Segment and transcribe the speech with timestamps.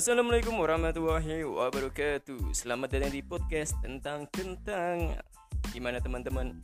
[0.00, 5.12] Assalamualaikum warahmatullahi wabarakatuh Selamat datang di podcast tentang tentang
[5.76, 6.56] Gimana teman-teman?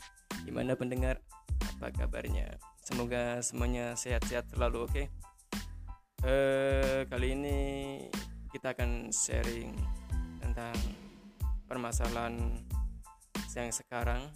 [0.49, 1.21] Gimana pendengar?
[1.76, 2.57] Apa kabarnya?
[2.80, 5.07] Semoga semuanya sehat-sehat selalu oke okay?
[6.25, 7.58] uh, Kali ini
[8.57, 9.76] kita akan sharing
[10.40, 10.72] tentang
[11.69, 12.40] permasalahan
[13.53, 14.33] yang sekarang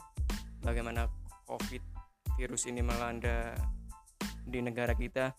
[0.60, 1.08] Bagaimana
[1.48, 1.80] covid
[2.36, 3.56] virus ini melanda
[4.44, 5.32] di negara kita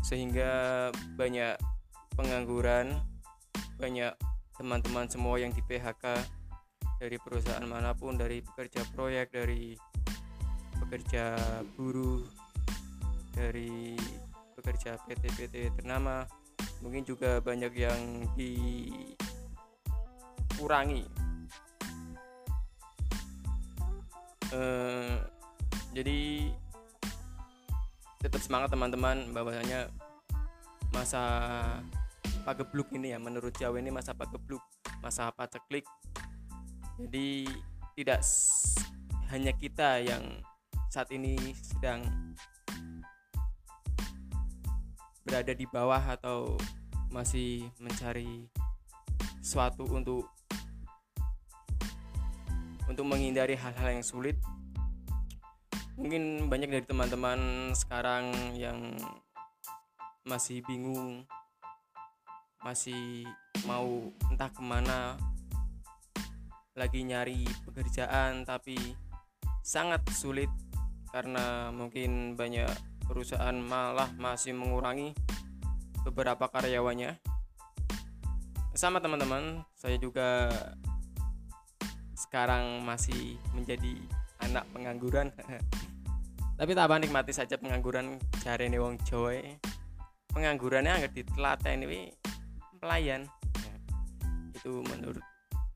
[0.00, 1.71] Sehingga banyak
[2.16, 3.00] pengangguran
[3.80, 4.12] banyak
[4.56, 6.22] teman-teman semua yang di PHK
[7.02, 9.74] dari perusahaan mana pun dari pekerja proyek dari
[10.78, 11.34] pekerja
[11.74, 12.22] buruh
[13.32, 13.96] dari
[14.54, 16.22] pekerja PT-PT ternama
[16.84, 18.92] mungkin juga banyak yang dikurangi.
[24.52, 25.16] Eh,
[25.96, 26.52] jadi
[28.20, 29.88] tetap semangat teman-teman bahwasanya
[30.92, 31.24] masa
[32.42, 33.18] pagebluk ini ya.
[33.22, 34.62] Menurut Jawa ini masa pagebluk
[35.02, 35.82] masa apa ceklik
[37.02, 37.48] jadi
[37.98, 38.22] tidak
[39.34, 40.22] hanya kita yang
[40.92, 42.04] saat ini sedang
[45.26, 46.54] berada di bawah atau
[47.08, 48.46] masih mencari
[49.40, 50.28] suatu untuk
[52.86, 54.36] untuk menghindari hal-hal yang sulit.
[55.96, 58.94] Mungkin banyak dari teman-teman sekarang yang
[60.22, 61.24] masih bingung
[62.62, 63.26] masih
[63.66, 65.18] mau entah ke mana
[66.78, 68.78] lagi nyari pekerjaan tapi
[69.60, 70.48] sangat sulit
[71.12, 72.70] karena mungkin banyak
[73.04, 75.12] perusahaan malah masih mengurangi
[76.06, 77.20] beberapa karyawannya.
[78.72, 80.48] Sama teman-teman saya juga
[82.16, 84.00] sekarang masih menjadi
[84.40, 85.28] anak pengangguran.
[86.58, 88.16] Tapi tak nikmati saja pengangguran.
[88.40, 89.36] Cari nih wong Jawa
[90.32, 92.21] penganggurannya agak ditelaten ini
[92.82, 93.22] pelayan.
[93.62, 93.74] Ya,
[94.58, 95.22] itu menurut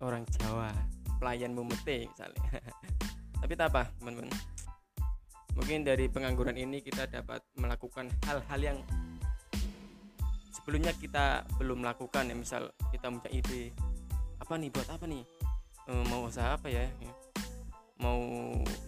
[0.02, 0.74] orang Jawa.
[1.22, 2.42] Pelayan memete misalnya.
[3.40, 4.34] Tapi tak apa teman-teman.
[5.54, 8.78] Mungkin dari pengangguran ini kita dapat melakukan hal-hal yang
[10.52, 13.72] sebelumnya kita belum melakukan ya misal kita punya ide
[14.36, 15.24] apa nih buat apa nih?
[15.88, 16.84] E, mau usaha apa ya?
[16.84, 17.12] ya.
[18.02, 18.20] Mau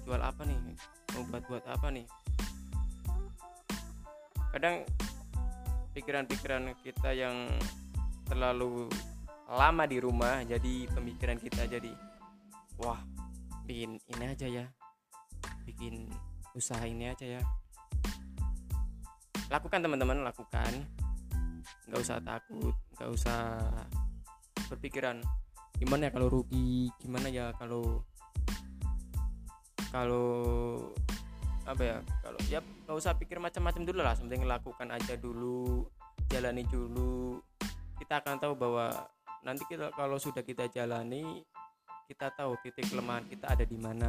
[0.04, 0.58] jual apa nih?
[1.16, 2.04] Mau buat buat apa nih?
[4.52, 4.84] Kadang
[5.96, 7.48] pikiran-pikiran kita yang
[8.28, 8.86] terlalu
[9.48, 11.88] lama di rumah jadi pemikiran kita jadi
[12.76, 13.00] wah
[13.68, 14.66] bikin ini aja ya.
[15.68, 16.08] Bikin
[16.56, 17.42] usaha ini aja ya.
[19.52, 20.72] Lakukan teman-teman lakukan.
[21.88, 23.40] Nggak usah takut nggak usah
[24.68, 25.24] berpikiran
[25.80, 26.92] gimana ya kalau rugi?
[27.00, 28.04] Gimana ya kalau
[29.88, 30.28] kalau
[31.68, 34.16] apa ya kalau ya nggak usah pikir macam-macam dulu lah.
[34.16, 35.88] Penting lakukan aja dulu
[36.28, 37.40] jalani dulu
[38.08, 38.88] kita akan tahu bahwa
[39.44, 41.44] nanti kita kalau sudah kita jalani
[42.08, 44.08] kita tahu titik kelemahan kita ada di mana.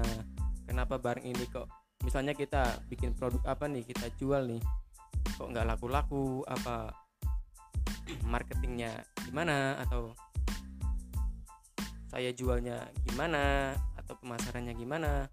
[0.64, 1.68] Kenapa barang ini kok
[2.08, 4.64] misalnya kita bikin produk apa nih kita jual nih
[5.36, 6.48] kok nggak laku-laku?
[6.48, 6.96] Apa
[8.24, 9.76] marketingnya gimana?
[9.84, 10.16] Atau
[12.08, 13.76] saya jualnya gimana?
[14.00, 15.28] Atau pemasarannya gimana?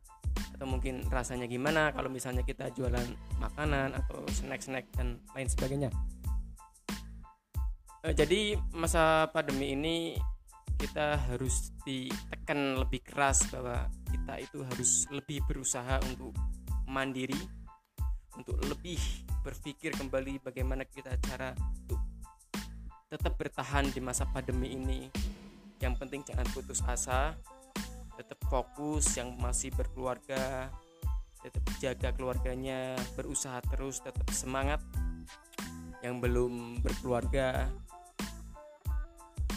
[0.59, 1.95] Atau mungkin rasanya gimana?
[1.95, 5.95] Kalau misalnya kita jualan makanan atau snack-snack dan lain sebagainya
[8.15, 9.97] jadi masa pandemi ini
[10.77, 16.37] kita harus ditekan lebih keras bahwa kita itu harus lebih berusaha untuk
[16.87, 17.41] mandiri
[18.37, 19.01] untuk lebih
[19.41, 22.01] berpikir kembali bagaimana kita cara untuk
[23.09, 25.09] tetap bertahan di masa pandemi ini.
[25.81, 27.33] Yang penting jangan putus asa
[28.17, 30.73] tetap fokus yang masih berkeluarga
[31.45, 34.85] tetap jaga keluarganya berusaha terus tetap semangat.
[36.05, 36.53] Yang belum
[36.85, 37.73] berkeluarga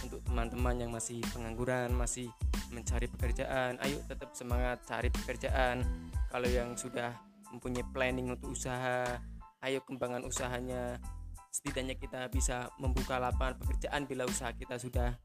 [0.04, 2.32] untuk teman-teman yang masih pengangguran masih
[2.70, 5.84] mencari pekerjaan ayo tetap semangat cari pekerjaan.
[6.30, 7.18] Kalau yang sudah
[7.50, 9.20] mempunyai planning untuk usaha
[9.66, 11.02] ayo kembangkan usahanya.
[11.50, 15.18] Setidaknya kita bisa membuka lapangan pekerjaan bila usaha kita sudah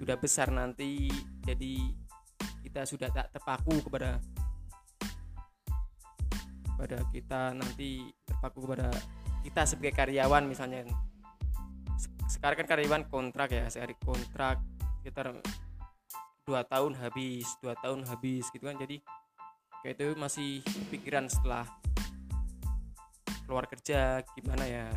[0.00, 1.12] sudah besar nanti.
[1.44, 1.92] Jadi
[2.64, 4.16] kita sudah tak terpaku kepada
[6.80, 8.88] pada kita nanti terpaku kepada
[9.44, 10.88] kita sebagai karyawan misalnya
[12.40, 14.64] sekarang kan karyawan kontrak ya sehari kontrak
[15.04, 15.36] sekitar
[16.48, 18.80] dua tahun habis dua tahun habis gitu kan.
[18.80, 19.04] Jadi
[19.84, 21.68] kayak itu masih pikiran setelah
[23.44, 24.88] keluar kerja gimana ya.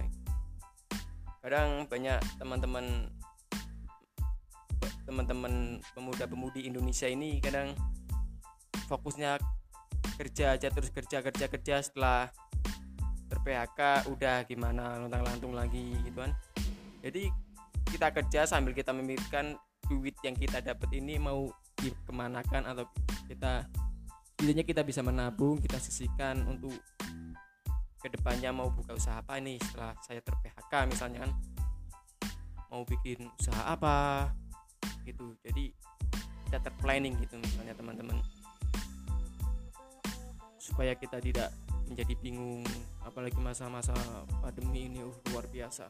[1.44, 3.12] Kadang banyak teman-teman
[5.04, 7.76] teman-teman pemuda-pemudi Indonesia ini kadang
[8.88, 9.36] fokusnya
[10.16, 12.32] kerja aja terus kerja kerja kerja setelah
[13.28, 16.32] ter PHK udah gimana lontang lantung lagi gitu kan
[17.04, 17.28] jadi
[17.92, 19.60] kita kerja sambil kita memikirkan
[19.92, 22.88] duit yang kita dapat ini mau dikemanakan atau
[23.28, 23.68] kita
[24.40, 26.72] intinya kita bisa menabung kita sisihkan untuk
[28.00, 31.32] ke depannya mau buka usaha apa nih setelah saya ter PHK misalnya kan.
[32.68, 34.28] Mau bikin usaha apa
[35.08, 35.36] gitu.
[35.44, 35.72] Jadi
[36.48, 38.20] kita terplanning gitu misalnya teman-teman.
[40.60, 41.52] Supaya kita tidak
[41.88, 42.64] menjadi bingung
[43.08, 43.96] apalagi masa-masa
[44.44, 45.88] pandemi ini uh, luar biasa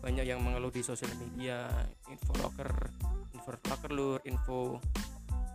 [0.00, 1.68] banyak yang mengeluh di sosial media
[2.08, 2.72] info locker
[3.36, 4.80] info locker lur info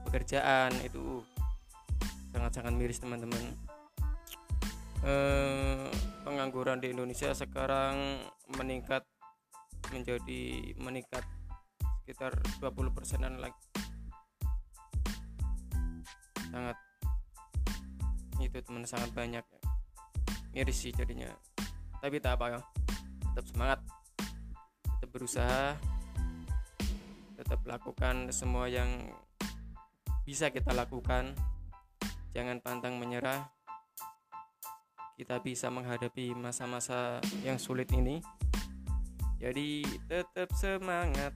[0.05, 1.25] pekerjaan itu
[2.29, 3.41] sangat-sangat miris teman-teman.
[5.05, 5.89] Eh,
[6.25, 8.21] pengangguran di Indonesia sekarang
[8.57, 9.05] meningkat
[9.93, 11.25] menjadi meningkat
[12.03, 13.57] sekitar 20 persenan lagi.
[16.53, 16.77] Sangat
[18.37, 19.45] itu teman sangat banyak.
[20.53, 21.33] Miris sih jadinya.
[21.97, 22.61] Tapi tak apa ya
[23.35, 23.79] tetap semangat
[25.15, 25.79] berusaha
[27.39, 29.15] tetap lakukan semua yang
[30.27, 31.31] bisa kita lakukan.
[32.35, 33.47] Jangan pantang menyerah.
[35.15, 38.19] Kita bisa menghadapi masa-masa yang sulit ini.
[39.39, 41.31] Jadi tetap semangat.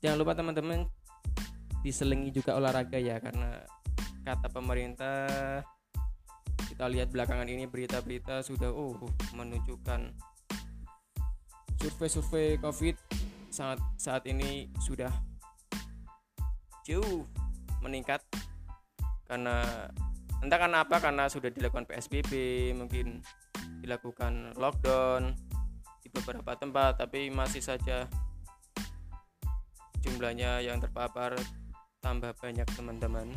[0.00, 0.88] Jangan lupa teman-teman
[1.84, 3.60] diselingi juga olahraga ya karena
[4.24, 5.60] kata pemerintah
[6.76, 8.92] kita lihat belakangan ini berita-berita sudah oh
[9.32, 10.12] menunjukkan
[11.80, 12.92] survei-survei covid
[13.48, 15.08] saat saat ini sudah
[16.84, 17.24] jauh
[17.80, 18.20] meningkat.
[19.24, 19.88] Karena
[20.44, 22.32] entah karena apa karena sudah dilakukan PSBB
[22.76, 23.24] mungkin
[23.80, 25.32] dilakukan lockdown
[26.04, 28.04] di beberapa tempat tapi masih saja
[30.04, 31.40] jumlahnya yang terpapar
[32.04, 33.32] tambah banyak teman-teman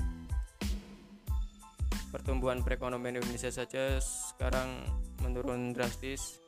[2.19, 4.83] pertumbuhan perekonomian Indonesia saja sekarang
[5.23, 6.43] menurun drastis.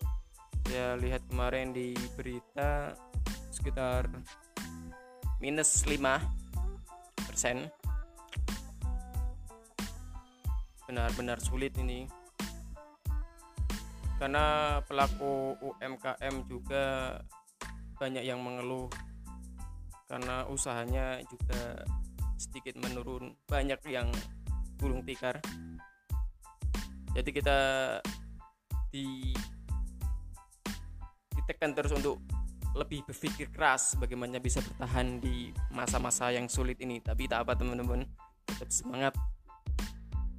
[0.68, 2.92] Saya lihat kemarin di berita
[3.56, 4.12] sekitar
[5.40, 5.96] minus 5
[7.24, 7.72] persen.
[10.92, 12.04] Benar-benar sulit ini.
[14.20, 17.16] Karena pelaku UMKM juga
[17.96, 18.92] banyak yang mengeluh
[20.12, 21.88] karena usahanya juga
[22.36, 23.40] sedikit menurun.
[23.48, 24.12] Banyak yang
[24.82, 25.38] gulung tikar.
[27.14, 27.58] Jadi kita
[28.90, 29.30] di
[31.38, 32.18] ditekan terus untuk
[32.72, 36.98] lebih berpikir keras bagaimana bisa bertahan di masa-masa yang sulit ini.
[37.04, 38.08] Tapi tak apa teman-teman.
[38.50, 39.14] Tetap semangat.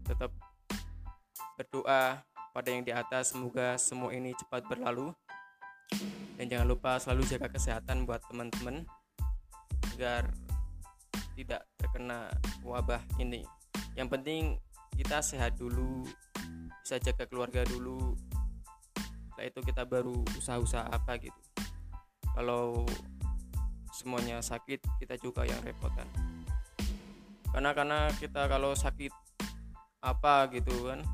[0.02, 0.34] Tetap
[1.60, 3.36] berdoa pada yang di atas.
[3.36, 5.14] Semoga semua ini cepat berlalu.
[6.40, 8.88] Dan jangan lupa selalu jaga kesehatan buat teman-teman
[9.92, 10.32] agar
[11.36, 12.32] tidak terkena
[12.64, 13.44] wabah ini
[13.96, 14.56] yang penting
[14.96, 16.04] kita sehat dulu
[16.82, 18.16] bisa jaga keluarga dulu.
[19.32, 21.40] Setelah itu kita baru usaha-usaha apa gitu.
[22.32, 22.84] Kalau
[23.92, 26.08] semuanya sakit kita juga yang repot kan
[27.52, 29.12] karena karena kita kalau sakit
[30.00, 31.04] apa gitu kan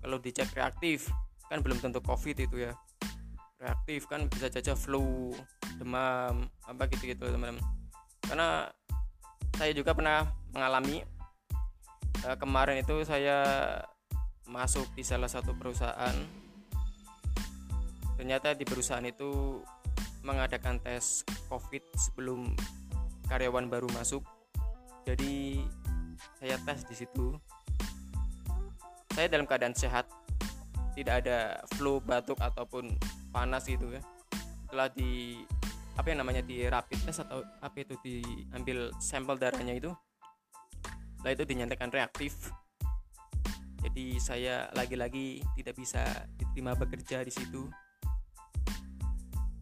[0.00, 1.12] kalau dicek reaktif
[1.52, 2.72] kan belum tentu covid itu ya.
[3.60, 5.36] Reaktif kan bisa saja flu
[5.76, 7.60] demam apa gitu gitu teman-teman.
[8.24, 8.66] Karena
[9.54, 10.26] saya juga pernah
[10.56, 11.04] mengalami
[12.26, 13.40] uh, kemarin itu saya
[14.48, 16.16] masuk di salah satu perusahaan.
[18.20, 19.62] Ternyata di perusahaan itu
[20.22, 22.54] mengadakan tes covid sebelum
[23.26, 24.22] karyawan baru masuk.
[25.08, 25.64] Jadi
[26.38, 27.34] saya tes di situ.
[29.12, 30.08] Saya dalam keadaan sehat
[30.92, 32.94] tidak ada flu batuk ataupun
[33.32, 34.02] panas gitu ya.
[34.68, 35.42] Setelah di
[35.92, 39.92] apa yang namanya di rapid test atau apa itu diambil sampel darahnya itu
[41.22, 42.50] setelah itu dinyatakan reaktif.
[43.78, 46.02] Jadi saya lagi-lagi tidak bisa
[46.34, 47.70] diterima bekerja di situ.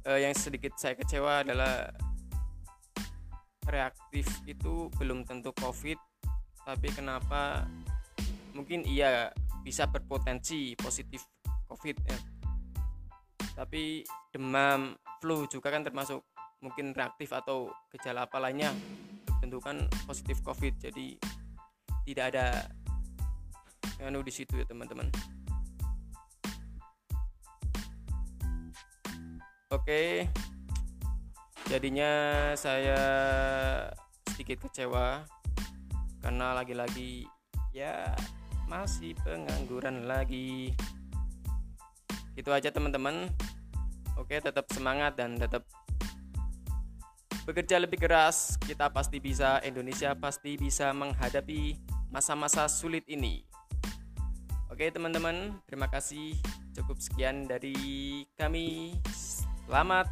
[0.08, 1.92] Uh, yang sedikit saya kecewa adalah
[3.68, 6.00] reaktif itu belum tentu covid
[6.64, 7.64] tapi kenapa?
[8.52, 9.32] Mungkin iya
[9.64, 11.24] bisa berpotensi positif
[11.68, 12.18] covid ya.
[13.56, 16.24] Tapi demam flu juga kan termasuk
[16.60, 18.72] mungkin reaktif atau gejala apa lainnya
[19.40, 20.76] tentukan positif covid.
[20.78, 21.16] Jadi
[22.10, 22.66] tidak ada
[24.02, 25.06] anu di situ ya teman-teman.
[29.70, 30.26] Oke.
[31.70, 32.10] Jadinya
[32.58, 32.98] saya
[34.26, 35.22] sedikit kecewa
[36.18, 37.30] karena lagi-lagi
[37.70, 38.10] ya
[38.66, 40.74] masih pengangguran lagi.
[42.34, 43.30] Itu aja teman-teman.
[44.18, 45.62] Oke tetap semangat dan tetap
[47.46, 48.58] bekerja lebih keras.
[48.58, 51.78] Kita pasti bisa Indonesia pasti bisa menghadapi
[52.10, 53.46] masa-masa sulit ini.
[54.70, 56.34] Oke teman-teman terima kasih.
[56.74, 57.74] Cukup sekian dari
[58.34, 58.98] kami.
[59.14, 60.10] Selamat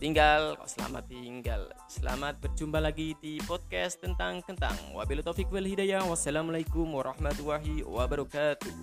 [0.00, 0.56] tinggal.
[0.56, 1.62] Kok selamat tinggal.
[1.88, 4.76] Selamat berjumpa lagi di podcast tentang kentang.
[4.96, 6.04] Wabillahi taufik wal hidayah.
[6.08, 8.74] Wassalamualaikum warahmatullahi wabarakatuh.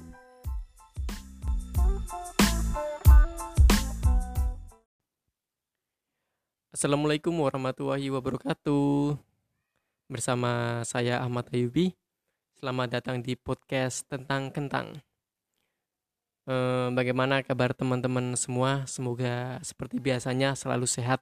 [6.69, 9.28] Assalamualaikum warahmatullahi wabarakatuh
[10.09, 11.93] Bersama saya Ahmad Ayubi.
[12.57, 14.97] Selamat datang di podcast tentang kentang.
[16.49, 18.89] Eh, Bagaimana kabar teman-teman semua?
[18.89, 21.21] Semoga seperti biasanya selalu sehat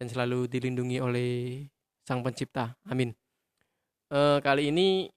[0.00, 1.68] Dan selalu dilindungi oleh
[2.08, 2.80] Sang Pencipta.
[2.88, 3.12] Amin.
[4.08, 5.12] Eh, Kali ini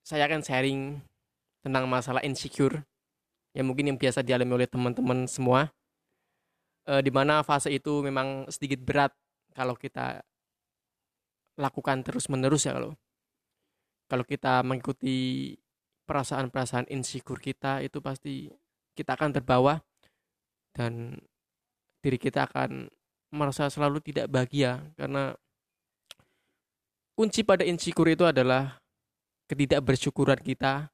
[0.00, 0.96] Saya akan sharing
[1.60, 2.88] Tentang masalah insecure
[3.52, 5.68] Yang mungkin yang biasa dialami oleh teman-teman semua.
[6.88, 9.12] E, di mana fase itu memang sedikit berat
[9.52, 10.24] kalau kita
[11.58, 12.92] lakukan terus-menerus ya kalau
[14.08, 15.52] kalau kita mengikuti
[16.04, 18.48] perasaan-perasaan insecure kita itu pasti
[18.92, 19.80] kita akan terbawa
[20.76, 21.16] dan
[22.04, 22.88] diri kita akan
[23.32, 25.32] merasa selalu tidak bahagia karena
[27.16, 28.80] kunci pada insecure itu adalah
[29.48, 30.92] ketidakbersyukuran kita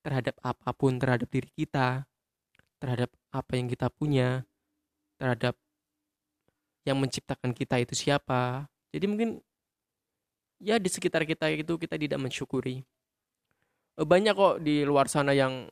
[0.00, 2.04] terhadap apa pun terhadap diri kita
[2.80, 4.48] terhadap apa yang kita punya
[5.20, 5.54] terhadap
[6.88, 8.64] yang menciptakan kita itu siapa.
[8.90, 9.30] Jadi mungkin
[10.60, 12.84] ya di sekitar kita itu kita tidak mensyukuri.
[13.96, 15.66] Eh, banyak kok di luar sana yang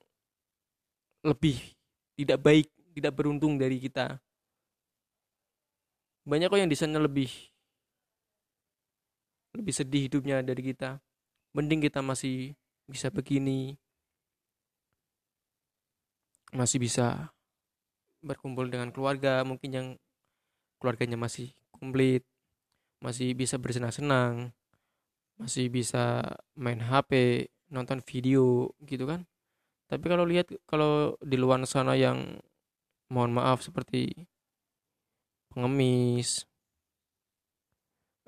[1.23, 1.61] lebih
[2.17, 2.67] tidak baik,
[2.97, 4.19] tidak beruntung dari kita.
[6.25, 7.31] Banyak kok yang di sana lebih
[9.55, 10.99] lebih sedih hidupnya dari kita.
[11.57, 12.53] Mending kita masih
[12.89, 13.77] bisa begini.
[16.53, 17.33] Masih bisa
[18.25, 19.89] berkumpul dengan keluarga mungkin yang
[20.83, 22.27] keluarganya masih komplit
[22.99, 24.51] masih bisa bersenang-senang
[25.39, 26.23] masih bisa
[26.59, 29.25] main HP nonton video gitu kan.
[29.89, 32.43] Tapi kalau lihat kalau di luar sana yang
[33.09, 34.29] mohon maaf seperti
[35.49, 36.45] pengemis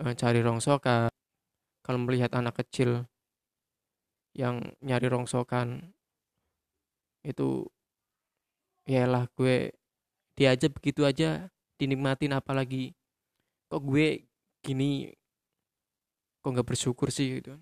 [0.01, 1.13] eh, cari rongsokan
[1.85, 3.05] kalau melihat anak kecil
[4.33, 5.93] yang nyari rongsokan
[7.21, 7.69] itu
[8.89, 9.77] ya lah gue
[10.33, 12.97] dia aja begitu aja dinikmatin apalagi
[13.69, 14.25] kok gue
[14.65, 15.13] gini
[16.41, 17.61] kok nggak bersyukur sih gitu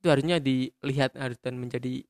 [0.00, 1.12] itu harusnya dilihat
[1.44, 2.00] dan menjadi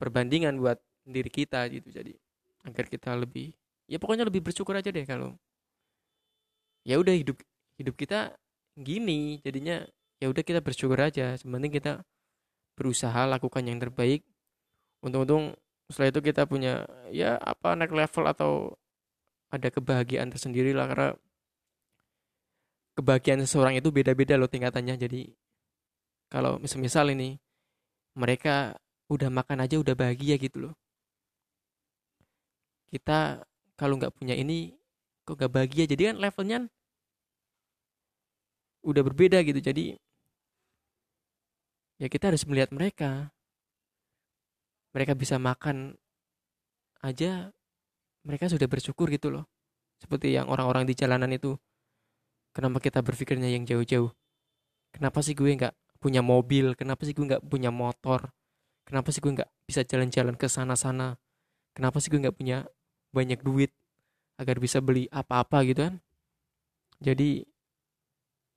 [0.00, 1.92] perbandingan buat diri kita gitu.
[1.92, 2.16] Jadi
[2.64, 3.52] agar kita lebih
[3.84, 5.36] ya pokoknya lebih bersyukur aja deh kalau
[6.88, 7.36] ya udah hidup
[7.76, 8.32] hidup kita
[8.80, 9.84] gini jadinya
[10.16, 11.36] ya udah kita bersyukur aja.
[11.36, 11.92] Sebenarnya kita
[12.72, 14.24] berusaha lakukan yang terbaik.
[15.04, 15.52] Untung-untung
[15.92, 18.52] setelah itu kita punya ya apa naik level atau
[19.52, 21.08] ada kebahagiaan tersendiri lah karena
[22.94, 24.94] kebahagiaan seseorang itu beda-beda loh tingkatannya.
[24.98, 25.30] Jadi
[26.30, 27.38] kalau misal-misal ini
[28.14, 28.78] mereka
[29.10, 30.74] udah makan aja udah bahagia gitu loh.
[32.88, 33.42] Kita
[33.74, 34.78] kalau nggak punya ini
[35.26, 35.84] kok gak bahagia?
[35.90, 36.58] Jadi kan levelnya
[38.86, 39.58] udah berbeda gitu.
[39.58, 39.98] Jadi
[41.98, 43.34] ya kita harus melihat mereka.
[44.94, 45.98] Mereka bisa makan
[47.02, 47.50] aja
[48.22, 49.44] mereka sudah bersyukur gitu loh.
[49.98, 51.58] Seperti yang orang-orang di jalanan itu
[52.54, 54.14] kenapa kita berpikirnya yang jauh-jauh?
[54.94, 56.78] Kenapa sih gue nggak punya mobil?
[56.78, 58.30] Kenapa sih gue nggak punya motor?
[58.86, 61.18] Kenapa sih gue nggak bisa jalan-jalan ke sana-sana?
[61.74, 62.62] Kenapa sih gue nggak punya
[63.10, 63.74] banyak duit
[64.38, 65.94] agar bisa beli apa-apa gitu kan?
[67.02, 67.42] Jadi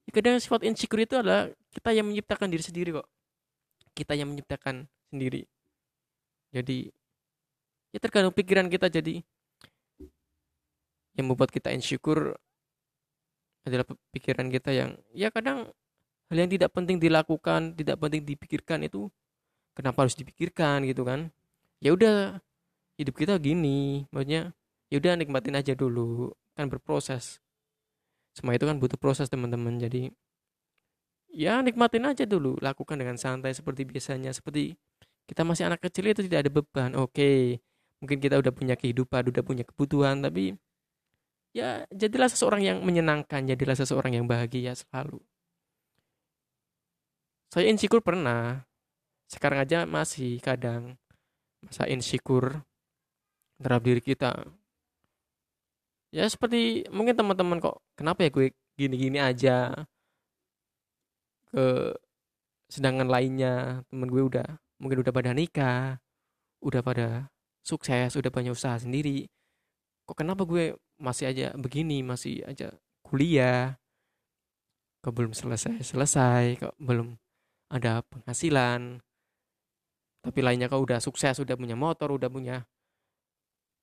[0.08, 3.08] ya kadang sifat insecure itu adalah kita yang menciptakan diri sendiri kok.
[3.98, 5.42] Kita yang menciptakan sendiri.
[6.54, 6.94] Jadi
[7.92, 8.94] ya tergantung pikiran kita.
[8.94, 9.25] Jadi
[11.18, 12.38] yang membuat kita insecure
[13.67, 15.69] adalah pikiran kita yang ya kadang
[16.27, 19.12] hal yang tidak penting dilakukan tidak penting dipikirkan itu
[19.77, 21.29] kenapa harus dipikirkan gitu kan?
[21.83, 22.41] Ya udah
[22.97, 24.55] hidup kita gini maksudnya
[24.89, 27.43] ya udah nikmatin aja dulu kan berproses.
[28.33, 29.77] Semua itu kan butuh proses teman-teman.
[29.77, 30.09] Jadi
[31.31, 34.33] ya nikmatin aja dulu lakukan dengan santai seperti biasanya.
[34.33, 34.74] Seperti
[35.29, 36.91] kita masih anak kecil itu tidak ada beban.
[36.97, 37.62] Oke
[38.01, 40.53] mungkin kita udah punya kehidupan udah punya kebutuhan tapi
[41.58, 45.18] ya jadilah seseorang yang menyenangkan jadilah seseorang yang bahagia selalu.
[47.50, 48.62] Saya insecure pernah.
[49.26, 50.96] Sekarang aja masih kadang
[51.66, 52.62] masa insecure
[53.58, 54.32] terhadap diri kita.
[56.14, 59.74] Ya seperti mungkin teman-teman kok kenapa ya gue gini-gini aja?
[61.50, 61.98] Ke
[62.70, 64.48] sedangkan lainnya temen gue udah
[64.78, 65.98] mungkin udah pada nikah
[66.62, 67.08] udah pada
[67.64, 69.28] sukses udah banyak usaha sendiri.
[70.08, 72.74] Kok kenapa gue masih aja begini masih aja
[73.06, 73.77] kuliah
[75.01, 77.16] kok belum selesai selesai kok belum
[77.68, 79.04] ada penghasilan.
[80.24, 82.68] Tapi lainnya kau udah sukses udah punya motor udah punya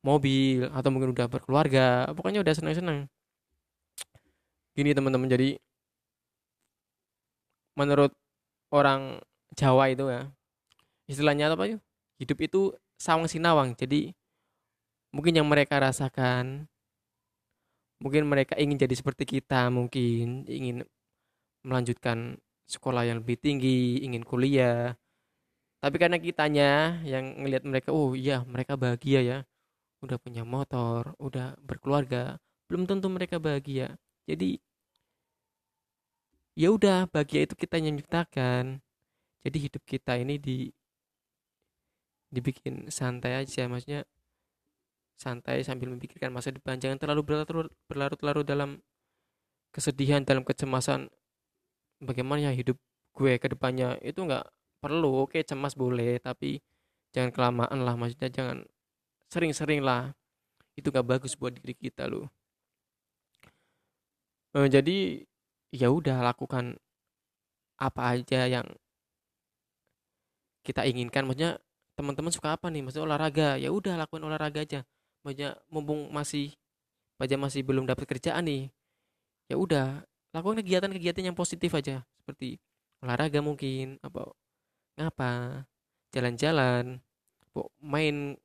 [0.05, 3.09] mobil atau mungkin udah berkeluarga pokoknya udah senang-senang
[4.77, 5.57] gini teman-teman jadi
[7.73, 8.13] menurut
[8.69, 9.25] orang
[9.57, 10.29] Jawa itu ya
[11.09, 11.81] istilahnya apa yuk
[12.19, 12.61] hidup itu
[12.99, 13.75] sawang sinawang.
[13.75, 14.15] Jadi
[15.11, 16.67] mungkin yang mereka rasakan
[18.05, 20.85] mungkin mereka ingin jadi seperti kita mungkin ingin
[21.65, 22.37] melanjutkan
[22.69, 24.93] sekolah yang lebih tinggi ingin kuliah.
[25.81, 29.39] Tapi karena kitanya yang ngelihat mereka oh iya mereka bahagia ya.
[30.05, 32.37] Udah punya motor udah berkeluarga.
[32.69, 33.97] Belum tentu mereka bahagia.
[34.29, 34.61] Jadi
[36.61, 38.85] ya udah bahagia itu kita yang nyiptakan.
[39.45, 40.69] Jadi hidup kita ini di
[42.35, 44.03] dibikin santai aja maksudnya
[45.15, 46.79] santai sambil memikirkan masa depan.
[46.79, 47.23] Jangan terlalu
[47.89, 48.83] berlarut-larut dalam
[49.75, 51.11] kesedihan dalam kecemasan
[52.03, 52.79] bagaimana ya hidup
[53.17, 53.99] gue ke depannya.
[54.03, 54.45] Itu nggak
[54.83, 55.27] perlu.
[55.27, 56.61] Oke cemas boleh tapi
[57.15, 57.95] jangan kelamaan lah.
[57.99, 58.59] Maksudnya jangan
[59.31, 60.15] sering-sering lah.
[60.75, 62.27] Itu gak bagus buat diri kita loh
[64.55, 64.97] e, jadi
[65.75, 66.79] ya udah lakukan
[67.79, 68.67] apa aja yang
[70.65, 71.27] kita inginkan.
[71.29, 71.61] Maksudnya
[71.99, 72.81] teman-teman suka apa nih?
[72.87, 73.49] Maksudnya olahraga.
[73.61, 74.81] Ya udah lakukan olahraga aja
[75.25, 76.53] maksudnya mumpung masih
[77.19, 78.69] aja masih belum dapat kerjaan nih
[79.49, 80.05] ya udah
[80.37, 82.61] lakukan kegiatan-kegiatan yang positif aja seperti
[83.01, 84.29] olahraga mungkin apa
[85.01, 85.65] ngapa
[86.13, 87.01] jalan-jalan
[87.81, 88.37] main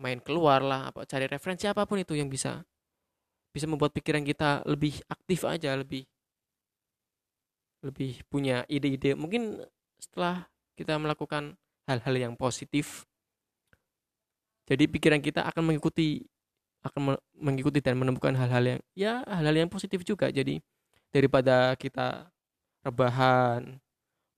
[0.00, 2.64] main keluar lah apa cari referensi apa pun itu yang bisa
[3.52, 6.08] bisa membuat pikiran kita lebih aktif aja lebih
[7.82, 9.18] lebih punya ide-ide.
[9.18, 9.60] Mungkin
[9.98, 10.46] setelah
[10.78, 11.58] kita melakukan
[11.90, 13.04] hal-hal yang positif
[14.72, 16.24] jadi pikiran kita akan mengikuti
[16.82, 20.28] akan mengikuti dan menemukan hal-hal yang ya hal-hal yang positif juga.
[20.34, 20.58] Jadi
[21.14, 22.32] daripada kita
[22.82, 23.78] rebahan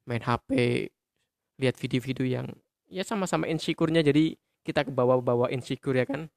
[0.05, 0.51] main HP
[1.57, 2.47] lihat video-video yang
[2.91, 6.29] ya sama-sama insecure-nya jadi kita ke bawah-bawah insecure ya kan?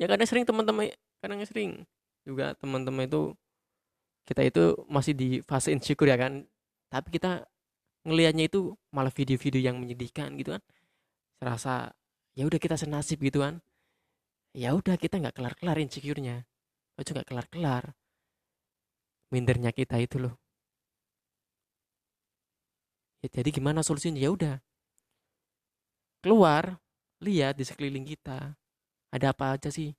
[0.00, 0.88] Ya kadang sering teman-teman
[1.20, 1.84] kadang sering
[2.24, 3.34] juga teman-teman itu
[4.24, 6.48] kita itu masih di fase insecure ya kan?
[6.88, 7.44] Tapi kita
[8.08, 10.62] ngelihatnya itu malah video-video yang menyedihkan gitu kan?
[11.36, 11.92] Serasa
[12.38, 13.58] ya udah kita senasib gitu kan.
[14.54, 16.46] Ya udah kita nggak kelar-kelar insecure-nya.
[16.94, 17.98] Itu nggak kelar-kelar.
[19.34, 20.38] Mindernya kita itu loh.
[23.26, 24.22] Ya jadi gimana solusinya?
[24.22, 24.62] Ya udah.
[26.22, 26.78] Keluar
[27.18, 28.54] lihat di sekeliling kita.
[29.10, 29.90] Ada apa aja sih?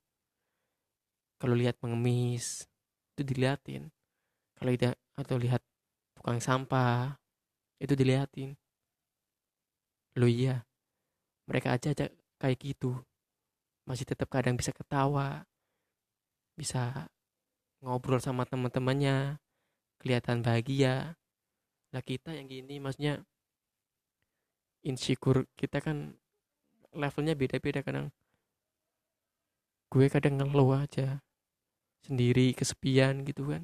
[1.44, 2.64] Kalau lihat pengemis
[3.16, 3.92] itu diliatin.
[4.56, 5.60] Kalau tidak atau lihat
[6.16, 7.20] tukang sampah
[7.84, 8.56] itu diliatin.
[10.16, 10.64] Lo iya
[11.50, 12.06] mereka aja, aja
[12.40, 12.96] kayak gitu.
[13.84, 15.44] Masih tetap kadang bisa ketawa
[16.60, 17.08] bisa
[17.80, 19.40] ngobrol sama teman-temannya
[20.04, 21.16] kelihatan bahagia.
[21.96, 23.24] Lah kita yang gini maksudnya
[24.84, 26.20] insecure kita kan
[26.92, 28.12] levelnya beda-beda kadang.
[29.88, 31.24] Gue kadang ngeluh aja
[32.04, 33.64] sendiri kesepian gitu kan.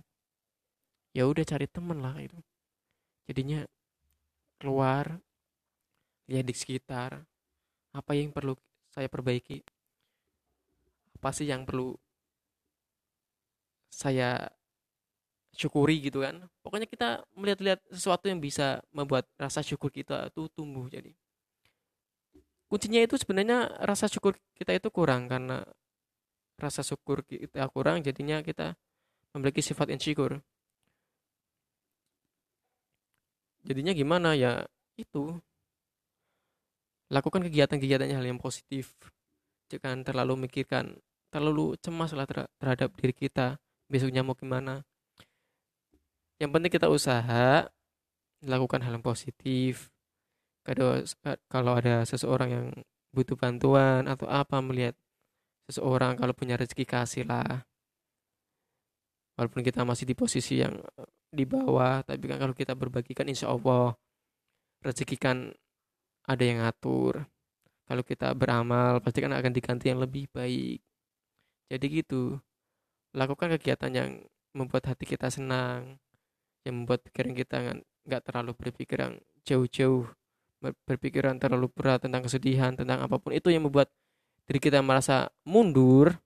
[1.11, 2.39] Ya udah cari temen lah itu.
[3.27, 3.67] Jadinya
[4.57, 5.19] keluar
[6.31, 7.27] lihat di sekitar
[7.95, 8.59] apa yang perlu
[8.91, 9.63] saya perbaiki?
[11.15, 11.95] Apa sih yang perlu
[13.87, 14.51] saya
[15.55, 16.43] syukuri gitu kan?
[16.59, 21.15] Pokoknya kita melihat-lihat sesuatu yang bisa membuat rasa syukur kita tuh tumbuh jadi.
[22.67, 25.63] Kuncinya itu sebenarnya rasa syukur kita itu kurang karena
[26.59, 28.75] rasa syukur kita kurang jadinya kita
[29.31, 30.43] memiliki sifat insecure.
[33.63, 34.35] Jadinya gimana?
[34.35, 34.67] Ya
[34.99, 35.39] itu
[37.11, 38.97] lakukan kegiatan-kegiatan hal yang positif.
[39.69, 40.97] Jangan terlalu mikirkan
[41.33, 44.85] terlalu cemas lah terhadap diri kita besoknya mau gimana.
[46.39, 47.67] Yang penting kita usaha
[48.45, 49.89] lakukan hal yang positif.
[50.65, 51.01] Kalau
[51.49, 52.67] kalau ada seseorang yang
[53.13, 54.97] butuh bantuan atau apa melihat
[55.71, 57.65] seseorang kalau punya rezeki kasih lah
[59.35, 63.51] walaupun kita masih di posisi yang eh, di bawah tapi kan kalau kita berbagikan insya
[63.51, 63.95] Allah
[64.83, 65.37] rezeki kan
[66.25, 67.25] ada yang ngatur.
[67.85, 70.81] Kalau kita beramal pasti kan akan diganti yang lebih baik.
[71.69, 72.41] Jadi gitu.
[73.13, 74.09] Lakukan kegiatan yang
[74.57, 76.01] membuat hati kita senang
[76.65, 77.55] yang membuat pikiran kita
[78.09, 80.09] nggak terlalu berpikir yang jauh-jauh
[80.89, 83.29] berpikiran terlalu berat tentang kesedihan tentang apa pun.
[83.37, 83.93] Itu yang membuat
[84.49, 86.17] diri kita merasa mundur.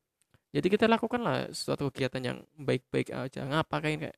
[0.55, 3.43] Jadi kita lakukanlah suatu kegiatan yang baik-baik aja.
[3.43, 4.17] Ngapa kayak kayak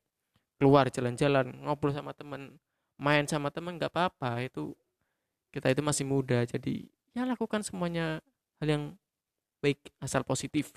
[0.62, 2.62] keluar jalan-jalan ngobrol sama teman
[3.02, 4.46] main sama teman nggak apa-apa.
[4.46, 4.78] Itu
[5.52, 8.24] kita itu masih muda jadi ya lakukan semuanya
[8.64, 8.84] hal yang
[9.60, 10.72] baik asal positif.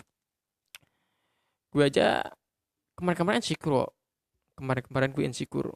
[1.71, 2.23] Gue aja
[2.99, 3.91] kemarin-kemarin insecure
[4.55, 5.73] kemarin-kemarin gue insecure.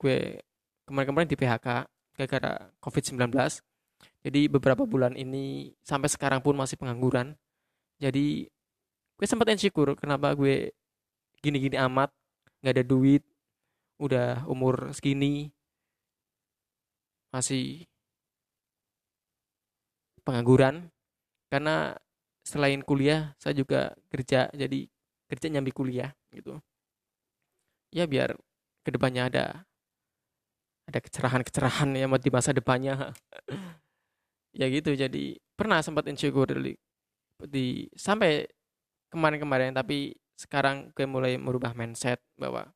[0.00, 0.40] Gue
[0.88, 1.66] kemarin-kemarin di PHK
[2.12, 2.52] gara-gara
[2.84, 3.32] COVID-19
[4.22, 7.34] jadi beberapa bulan ini sampai sekarang pun masih pengangguran.
[7.98, 8.46] Jadi
[9.18, 10.70] gue sempat insecure kenapa gue
[11.42, 12.10] gini-gini amat
[12.62, 13.22] nggak ada duit
[13.98, 15.50] udah umur segini
[17.34, 17.86] masih
[20.26, 20.90] pengangguran.
[21.52, 21.92] Karena
[22.42, 24.90] selain kuliah saya juga kerja jadi
[25.30, 26.58] kerja nyambi kuliah gitu.
[27.94, 28.34] Ya biar
[28.82, 29.44] ke depannya ada
[30.88, 33.12] ada kecerahan-kecerahan ya di masa depannya.
[34.52, 34.92] Ya gitu.
[34.92, 36.76] Jadi pernah sempat insecure di,
[37.48, 38.44] di sampai
[39.08, 42.68] kemarin-kemarin tapi sekarang gue mulai merubah mindset bahwa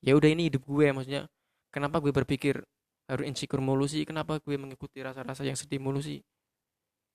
[0.00, 1.28] ya udah ini hidup gue maksudnya.
[1.68, 2.64] Kenapa gue berpikir
[3.04, 4.08] harus insecure mulu sih?
[4.08, 6.24] Kenapa gue mengikuti rasa-rasa yang sedih mulu sih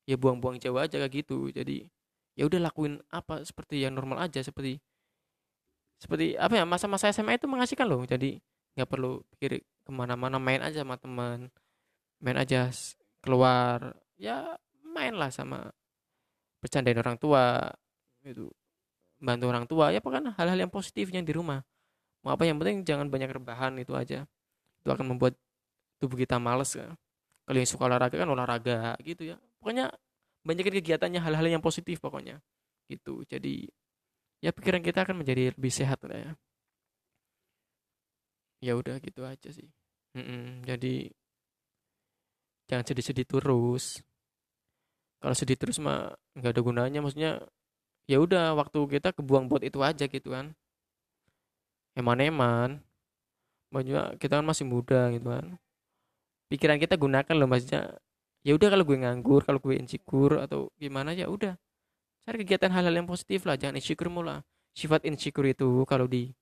[0.03, 1.49] ya buang-buang jauh aja kayak gitu.
[1.51, 1.87] Jadi
[2.33, 4.81] ya udah lakuin apa seperti yang normal aja seperti
[6.01, 8.03] seperti apa ya masa-masa SMA itu mengasihkan loh.
[8.03, 8.39] Jadi
[8.75, 11.51] nggak perlu pikir ke mana-mana main aja sama teman
[12.23, 12.71] main aja
[13.21, 14.57] keluar ya
[14.95, 15.69] main lah sama
[16.63, 17.67] bercandain orang tua
[18.23, 18.47] itu
[19.19, 21.63] bantu orang tua ya pokoknya hal-hal yang positifnya di rumah.
[22.23, 24.23] Mau apa yang penting jangan banyak rebahan itu aja.
[24.83, 25.35] Itu akan membuat
[25.99, 26.95] tubuh kita males kan.
[27.43, 29.87] Kalau yang suka olahraga kan olahraga gitu ya pokoknya
[30.43, 32.43] banyakin kegiatannya hal-hal yang positif pokoknya.
[32.91, 33.23] Gitu.
[33.31, 33.71] Jadi
[34.43, 36.31] ya pikiran kita akan menjadi lebih sehat lah ya.
[38.59, 39.71] Ya udah gitu aja sih.
[40.19, 41.07] Mm-mm, jadi
[42.67, 44.03] jangan sedih-sedih terus.
[45.23, 46.99] Kalau sedih terus mah nggak ada gunanya.
[46.99, 47.39] Maksudnya
[48.03, 50.51] ya udah waktu kita kebuang buat itu aja gitu kan.
[51.95, 52.83] Eman-eman.
[53.71, 55.55] Banyak kita kan masih muda gitu kan.
[56.51, 57.95] Pikiran kita gunakan loh maksudnya
[58.43, 61.55] ya udah kalau gue nganggur kalau gue insecure atau gimana ya udah.
[62.23, 66.33] Cari kegiatan hal-hal yang positif lah jangan insecure mula sifat insecure itu kalau di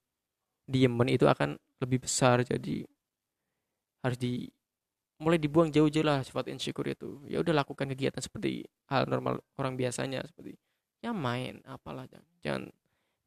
[0.65, 2.87] diemen itu akan lebih besar jadi
[4.01, 4.47] harus di
[5.21, 7.21] mulai dibuang jauh-jauh lah sifat insecure itu.
[7.29, 10.57] Ya udah lakukan kegiatan seperti hal normal orang biasanya seperti
[11.01, 12.63] ya main apalah jangan jangan,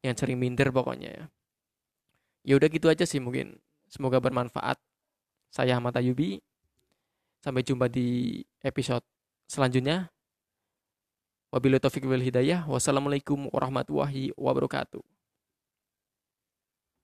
[0.03, 1.25] jangan sering minder pokoknya ya.
[2.45, 3.57] Ya udah gitu aja sih mungkin.
[3.87, 4.77] Semoga bermanfaat.
[5.49, 6.43] Saya Ahmad Ayubi
[7.45, 9.05] sampai jumpa di episode
[9.45, 10.09] selanjutnya
[11.55, 12.67] Wabillahi taufiq wal hidayah.
[12.67, 15.14] Wassalamualaikum warahmatullahi wabarakatuh.